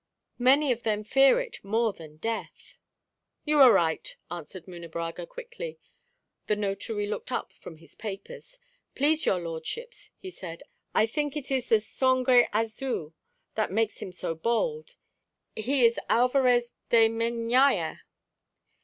Many 0.39 0.71
of 0.71 0.81
them 0.81 1.03
fear 1.03 1.39
it 1.39 1.63
more 1.63 1.93
than 1.93 2.17
death." 2.17 2.79
"You 3.45 3.59
are 3.59 3.71
right," 3.71 4.15
answered 4.31 4.65
Munebrãga 4.65 5.29
quickly. 5.29 5.77
The 6.47 6.55
notary 6.55 7.05
looked 7.05 7.31
up 7.31 7.53
from 7.53 7.75
his 7.75 7.93
papers. 7.93 8.57
"Please 8.95 9.27
your 9.27 9.37
lordships," 9.37 10.09
he 10.17 10.31
said, 10.31 10.63
"I 10.95 11.05
think 11.05 11.37
it 11.37 11.51
is 11.51 11.69
the 11.69 11.79
sangre 11.79 12.49
azul 12.51 13.13
that 13.53 13.71
makes 13.71 13.99
him 13.99 14.11
so 14.11 14.33
bold. 14.33 14.95
He 15.55 15.85
is 15.85 15.99
Alvarez 16.09 16.73
de 16.89 17.07
Meñaya." 17.07 17.99